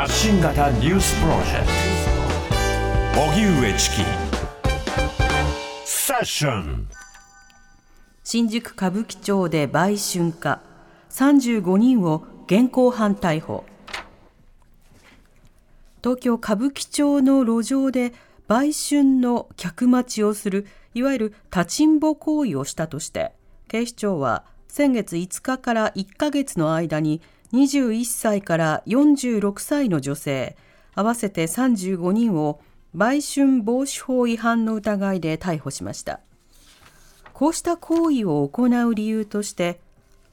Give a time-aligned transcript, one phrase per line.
[0.00, 1.66] 発信型ニュースプロジェク
[3.14, 3.20] ト。
[3.20, 3.96] 荻上チキ。
[5.84, 6.88] セッション。
[8.24, 10.62] 新宿歌舞伎町で売春家。
[11.10, 13.66] 35人を現行犯逮捕。
[16.02, 18.14] 東京歌舞伎町の路上で
[18.48, 23.32] 売春の客待ちをするいわゆる立ちんぼ行為をしたとして
[23.68, 27.20] 警視庁は先月5日から1ヶ月の間に
[27.52, 30.56] 21歳から46歳の女性
[30.94, 32.60] 合わせて35人を
[32.94, 36.20] 売春防止法違反の疑いで逮捕しました。
[37.32, 39.80] こうした行為を行う理由として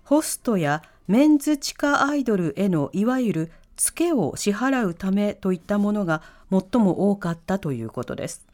[0.04, 6.22] ホストやメンズ地下アイドルへのいわゆるツケを支払うためといったものが
[6.52, 8.46] 最も多かったということです。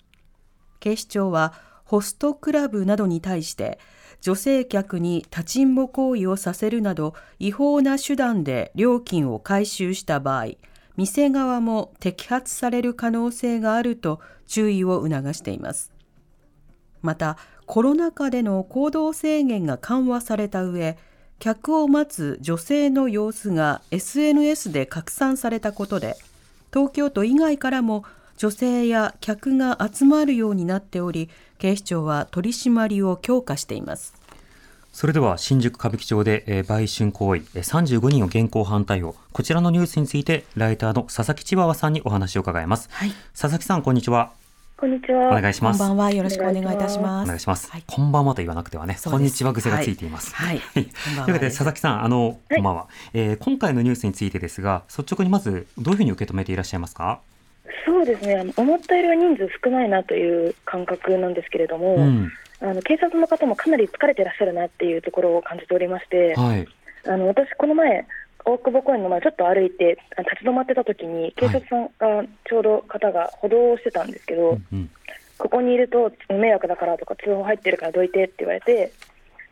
[0.79, 1.53] 警視庁は
[1.85, 3.79] ホストクラブなどに対して
[4.23, 10.53] 女性客に立ちんぼ行為をさせるなど違法な手段で料金を回収した場合
[10.95, 15.91] 店側も摘発される可能性があると注意を促しています。
[17.01, 20.97] またコロナ禍での行動制限が緩和された上
[21.39, 26.15] 客を待つ女性の様子が SNS で拡散されたことで
[26.71, 28.05] 東京都以外からも
[28.37, 34.22] 女性や客が集まるようになっており警視庁は取り締まりを強化しています。
[34.93, 44.31] それでは新宿歌舞伎町で、えー、売春行為、えー、35人を現行犯逮捕こちらのニュースについてライターの佐々木千葉さんにお話を伺います、はい、佐々木さんこんにちは
[44.77, 45.29] こんにちは。
[45.29, 45.79] お願いします。
[45.79, 46.11] こんばんは。
[46.11, 47.23] よろしくお願いいたします。
[47.23, 47.71] お願いします。
[47.71, 50.35] はい、こんばんはと言わなくてはね、こんにちは癖がついています。
[50.35, 50.59] はい。
[50.59, 50.83] とい
[51.15, 53.37] うわけで佐々木さん、あの、こんばんは、えー。
[53.37, 57.21] 今回のニュースについてですが、率直にまずどういうふうに受け止めていらっしゃいますか？
[57.85, 58.35] そうですね。
[58.35, 62.31] あの思ったよりは人数少ないなという感覚なんですけれども、うん、
[62.63, 66.67] あの警察の方もかなり疲れていらっしゃるなっていうところを感じておりまして、はい、
[67.05, 68.07] あの私この前
[68.45, 74.89] 大久保公園の前ちょっと歩いて立ち止まってた時に警察さんがちょうど方が歩道をしてたんですけど、はいうんうん、
[75.37, 78.93] ここにいると迷惑だからとか通報入ってるからどいてって言われて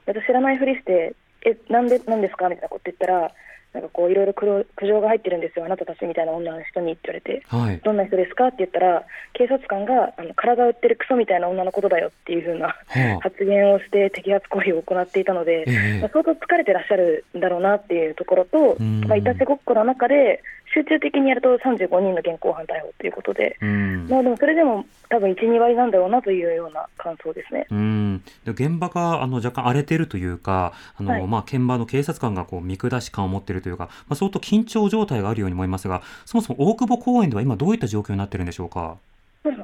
[0.05, 1.13] 私知らないふりして
[1.45, 2.47] えなんでなんですか？
[2.47, 3.31] みたいなこと言ったら
[3.73, 8.47] なんかこういろいろ苦情が入ってるんですよ、あなたたちみたいな女の人にって言われて、はい、どんな人ですか？
[8.47, 12.75] って言ったら、警察官があの体を売ってるクソみたいな女のことだよっていうふうな、
[13.21, 18.75] 発言をして摘発行為を行っていたので、えー、まあ、相当疲れてらっしゃるんだろうなっていうところと、
[19.07, 20.43] まあ、いたちごっこの中で、
[20.73, 27.67] 集中的にやると35人の現行犯逮捕ということで、まあ、でもそれでも多分1、2割なんだろうなというような感想ですね。
[27.69, 28.23] うん。
[28.45, 38.97] で現場があの若干荒れてるというか、あの、はい、まあ、現場の警察官がこう見下し感を持っているというか、まあ、相当緊張状態があるように思いますが、そもそも大久保公園では今、どういった状況になってるんでしょうか？
[39.43, 39.57] 圧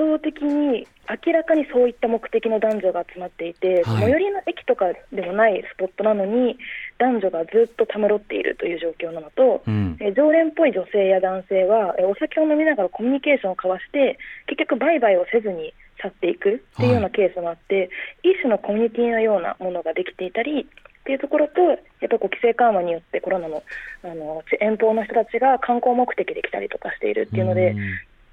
[0.00, 0.88] 倒的に
[1.26, 6.56] 明らかにそういった目的の男女が集まっていて、はい、最寄りの駅とかでもないスポットなのに、
[6.98, 17.88] 男女がずっとたむろっているという状況なのと、うん、え常連っぽい女性や男性は、えお酒を飲みながらコミュニケーションを交わして、結局、売買をせずに去っていくっていうようなケースもあって、はい、
[18.30, 20.68] 一種のコミュニティのようなものができていたり、
[21.00, 23.62] っていうところと、やっぱり規制緩和によってコロナの
[24.04, 27.74] あの遠方の人たちが観光目的で来たりとかしているっていうので、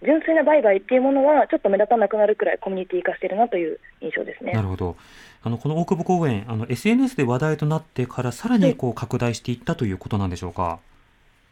[0.03, 4.53] 純粋な売買っていうものはちょっと目立たなくなるくらいコミュニティ化しているなという印象ですね。
[4.53, 4.96] なるほど。
[5.44, 10.80] あのこの大久保公園、あの SNS で話題となってからさらにこう拡大していったということなんでしょうか？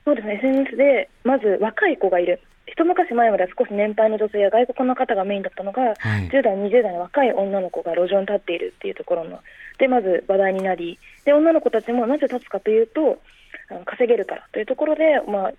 [0.04, 0.36] そうですね。
[0.36, 2.42] SNS でまず若い子がいる。
[2.68, 9.40] 一昔前までは少し年配の女性や外国の方がメインだったのが、はい、10代、20代の若い女の子が路上に立っているっていうところの
[9.78, 13.22] でまず話題になりで女の子たちもなぜ立つかというと
[13.70, 15.52] あの稼げるからというところで、まあ、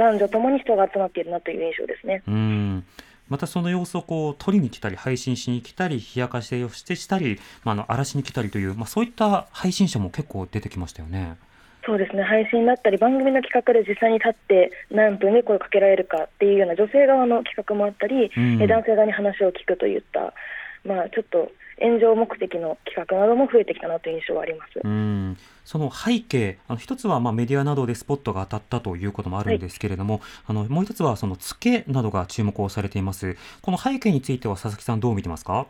[0.00, 2.22] 男女ともに人が集まっているなという印象ですね。
[2.26, 2.84] うん
[3.28, 11.36] またその様子をこう撮りに来たり配信しに来たり冷やかしをしてしたり、まあ、あの荒らしに来たりという、まあ、そういった配信者も結構出てきましたよね。
[11.86, 20.34] そうですね配信だったり番組の企画で実際に立って何分で声をかけられるかっていうような女性側の企画もあったり、うん、男性側に話を聞くといった、
[20.84, 21.50] まあ、ちょっと
[21.80, 33.36] 炎上目的の企画なども増えてきたなという印象はありますうんその背景、あの一つはまあメディアなどでスポットが当たったということもあるんですけれども、はい、あのもう一つはそのツケなどが注目をされています。
[33.62, 35.66] この背景については佐々木さんどう見てますか？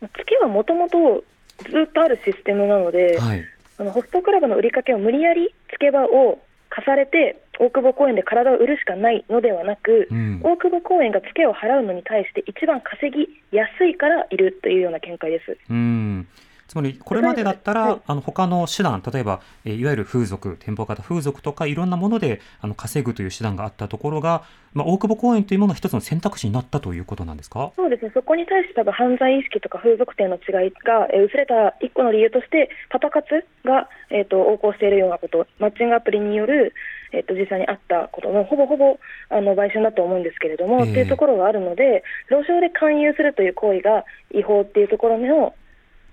[0.00, 1.22] ツケはもともと
[1.70, 3.44] ずっとあるシステムなので、はい、
[3.78, 6.40] あのホストクラブの売りかけを無理やりつけ場を
[6.76, 15.56] 課されて大久保公園で体を売るしかないのではなく、うん、大久保公園がツケを払うのに対して一番稼ぎやすいからいるというような見解です。
[15.70, 16.28] うん
[16.68, 24.42] つまりこれまでだったら、あの他の手段、例えば、えいわゆる風俗、店舗型風俗とかいろんなものであの稼ぐという手段があったところが、
[24.74, 27.72] まあ、大久保公園というものは一つの選択肢になったということなんですか？
[27.76, 33.24] そうですね、そこに対して多分犯罪意識とか風俗店の違いが、え薄れた一個の理由として、パパ活
[33.64, 36.74] が、えーと、横行しているようなこと、マッチングアプリによる、
[37.12, 38.98] えっと、実際にあったことも、ほぼほぼ
[39.30, 44.04] あの売春だと思うんですけれども、えー、っていうところがあるので、路上で勧誘するという行為が
[44.34, 45.54] 違法っていうところの、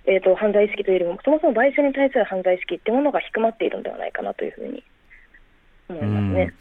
[0.05, 4.83] えーと、犯罪意識というよりも、そもそも売春に対する犯罪意識っていうものが低まっているのではないかなというふうに
[5.89, 6.53] 思いますね。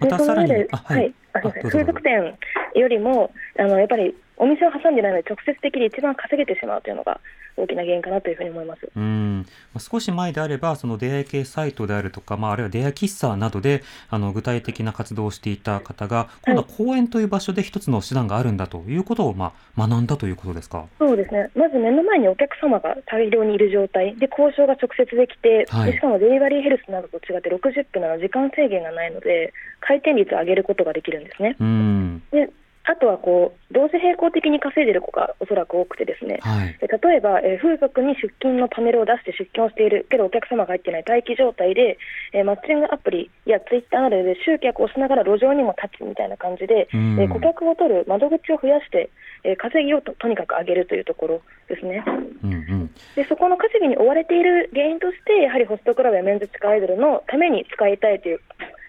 [0.00, 1.14] またさらに、はい、はい。
[1.62, 2.34] 風俗店
[2.74, 7.20] よりも、あの、やっぱりお店を挟んでないので、直接的に一番稼げてしまうというのが
[7.56, 8.88] 大きな原因かなというふうに思います。
[8.96, 9.44] うん。
[9.78, 20.86] 少し前であれば、その出会い系サイトであるとか、まあ、あるいは出会い喫茶などであの具体的な活動をしていた方が、今度は公園という場所で一つの手段があるんだということを、まあ、学んだということですか？
[20.98, 24.16] そうですね、まず目の前にお客様が大量にいる状態。
[24.16, 31.56] で、交渉が直接できて、はい、しかもデリバリーヘルスなどと違って60分なの時間制限がないので、回転率を上げることができるんですね。
[31.60, 32.22] うん。
[32.30, 32.48] で
[32.90, 41.96] あとはこう同時並行的に稼いでいる子がおそらく多くてですね、はい、例えば、えー、風俗に出勤のパネルを出して出勤をしているけどお客様が入っていない待機状態で、
[42.34, 49.08] えー、マッチングアプリやツイッターなどで集客をしながら路上にも立つみたいな感じで、えー、顧客を取る窓口を増やして、
[49.46, 52.02] えー、稼ぎをととにかく上げるというところですね、
[52.42, 52.56] うんう
[52.90, 58.40] ん、でそこの稼ぎに追われている原因としてやはりホストクラブやメンズ地下アイドルのために使いたいという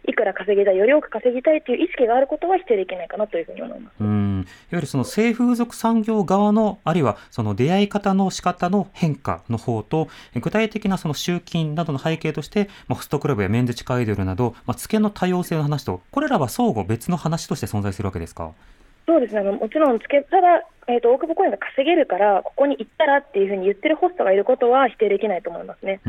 [0.07, 18.51] いくら稼げたい、より多く稼ぎたいという意識があることは否定できないかなというふうに思いますうんいわゆるその性風俗産業側の、あるいはその出会い方の仕方の変化の方と、具体的なその集金などの背景として、まあ、ホストクラブやメンズ地下アイドルなど、まあ、付けの多様性の話と、これらは相互別の話として存在するわけですか？
[19.07, 25.99] そうですね、もちろんつけ、ただ、えーと、大久保公園が稼げるから、ここに行ったらっていうふうに言ってるホストがいることは否定できないと思いますね。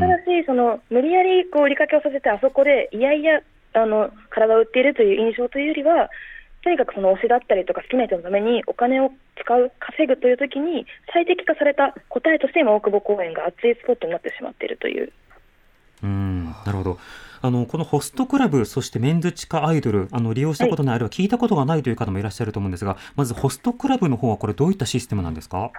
[0.00, 3.40] ただし、その無理やりこう売りかけをさせて、あそこでいやいや
[3.74, 6.10] あの体を売っているという印象というよりは、
[6.62, 9.10] とにかくその推しだったりとか好きな人のためにお金を
[9.40, 15.12] 使う、稼ぐというときに最適化された答えとして今、大久保公園が熱いスポットになってしまっているという。
[16.02, 16.98] うんなるほど
[17.42, 25.70] あのこのホストクラブ、そしてメンズ地下アイドル、あの利用したことない、あるいは聞いたことがないという方もいらっしゃると思うんですが、まずホストクラブの方は、これ、どういったシステムなんですか？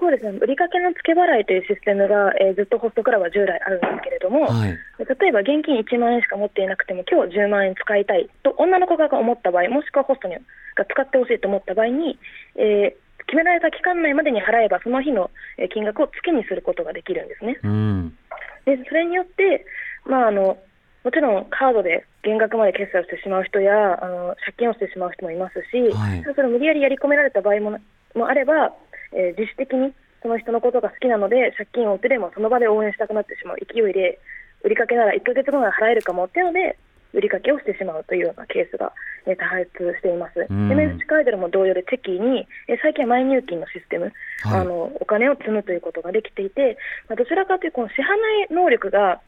[0.00, 12.18] そうですね、売りかけの付け払いというシステムが、えー、ずっとホストクラブは従来あるんですけれども、はい、例えば現金1万円しか持っていなくても、今日10万円使いたいと女の子が思った場合、もしくはホストにが使ってほしいと思った場合に、
[12.56, 15.30] えー、決められた期間内までに払えば、その日の
[15.72, 17.58] 金額を月にすることができるんですね。
[17.62, 18.16] うん、
[18.64, 19.64] でそれによって、
[20.04, 20.56] まああの
[21.06, 27.78] もちろんカードで減額まで決済をしてしまう人やあの借金をしてしまう人もいますし、はい、それを無理やりやり込められた場合も
[28.18, 28.74] もあれば、
[29.14, 34.18] えー、自主的にその人のことが好きなので借金を負ってでもその場で応援したくなってしまう勢いで
[34.66, 36.76] 売りかけなら1ヶ月後なら払えるかもっていうので
[37.14, 38.92] 売りかけをしてしまうというようなケースが、
[39.26, 40.34] え多発しています。
[40.34, 44.12] でメンズ地下アイドルも同様でチェキに、え最近は前入金のシステム、
[44.42, 46.76] はい、あのお金を積むということができていて、
[47.08, 49.22] まあ、どちらかというとこの支払い能力が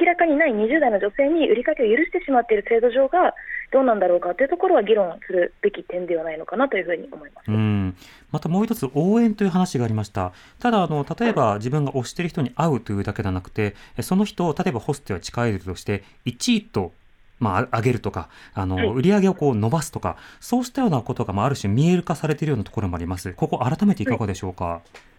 [0.00, 3.34] 明らかにない20代の女性に売りかけを許してしまっている制度上が
[3.72, 7.50] どうなんだろうかというところは議論するべき点ではないのかなというふうに思います。
[7.50, 7.96] うん。
[8.30, 16.92] またもう一つ、応援という話がありました、ただあの、例えば自分が推している人に会うというだけではなくて、その人を例えばホストや地下アイドルとして1位と
[17.40, 23.32] まあ、上げるとか、あの、はい、売り上げをこう伸ばすとか、そうしたようなことが、まあ、ある種見える化されているようなところもあります。
[23.34, 24.64] ここ、改めていかがでしょうか？
[24.64, 25.13] はい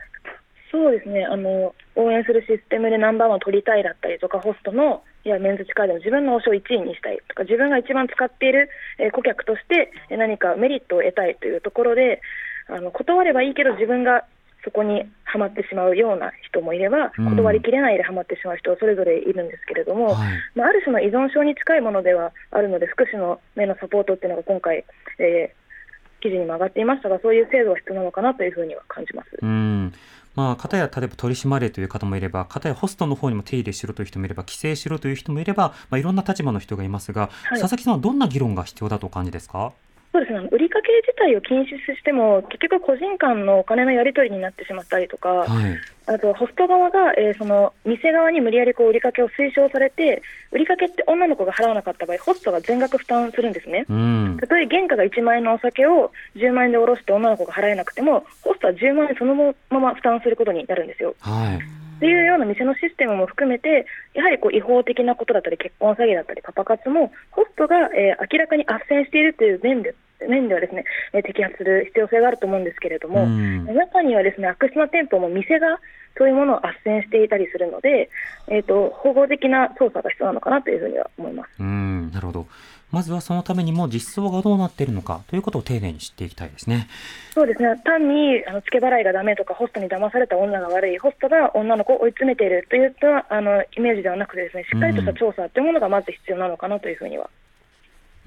[0.76, 1.26] そうですね。
[1.26, 8.70] あの応援するシステムでナンバーワンを取りたいだったりとかホストのいやメンズ地下でも自分の推しを1位にしたいとか自分が一番使っている、
[9.00, 12.22] えー、顧客として何かメリットを得たいというところで
[12.68, 14.26] あの断ればいいけど自分が
[14.66, 24.84] そこにはまってしまうような人もいれば、断りきれないではまってしまう人はそれぞれいるんですけれども、はい、まあ、ある種の依存症に近いものではあるので、福祉の面のサポートっていうのが今回、
[25.20, 29.30] えー、記事にも上がっていましたが、そういう制度は必要なのかなというふうには感じます。
[29.40, 29.94] うん
[30.36, 39.72] まあ、片や例えば取り締まれという方もいれば、片やホストの方にも手入れしろという人もいれば、規制しろという人もいれば、まあ、いろんな立場の人がいますが、はい、佐々木さんはどんな議論が必要だとお感じですか？
[40.12, 45.78] そうですね、売りかけ自体を禁止しても、結局、個人間のお金のやり取りになってしまったりとか、はい、
[46.08, 50.22] あとホスト側が、えー、その店側に無理やりこう売りかけを推奨されて、
[50.52, 53.86] 売りかけって女の子が払わなかった場合、ホストが全額負担するんですね。
[53.90, 61.16] うん、たとえ原価が1万円のお酒を10万円で卸して女の子が払えなくても、ホストは10万円そのまま負担することになるんですよ。
[61.20, 69.96] はいっていうような店のシステムも含めて、やはりこう違法的なことだったり、結婚詐欺だったり、パパ活も、ホストが、えー、明らかに斡旋しているという面で
[70.28, 75.80] 面ではですね、え摘発する必要性があると思うんですけれども、中にはですね悪質な店舗も店が
[76.18, 78.10] そういうものを斡旋していたりするので、
[78.48, 81.50] えーと、保護的な捜査が必要なのかなというふうには思います。
[81.60, 82.48] うんなるほど
[82.92, 86.88] まずはそのためにも実相がどうなっているのかということを丁寧に知っていきたいですね。
[87.34, 97.30] そうですね単にあの付け払いがダメとかホストに騙された女が悪いホストが女の子を追い詰めているといったあのイメージではなくてですねしっかりとした調査というものがまず必要なのかなというふうには。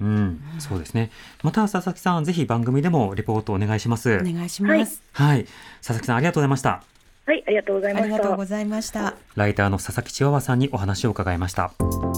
[0.01, 1.11] うん、そうですね。
[1.43, 4.15] また佐々木さん、ぜひ番組でもレポートお願いします。
[4.15, 5.03] お願いします。
[5.11, 5.45] はい、
[5.77, 6.83] 佐々木さんありがとうございました。
[7.25, 8.05] はい、ありがとうございました。
[8.05, 9.15] ありがとうございました。
[9.35, 11.71] ライターの佐々木千和さんにお話を伺いました。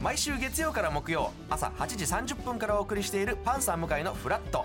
[0.00, 1.86] 毎週月曜から木曜朝8
[2.24, 4.64] 時30分からお送りしているパンサー向井のフラット